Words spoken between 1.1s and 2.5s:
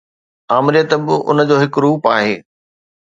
ان جو هڪ روپ آهي.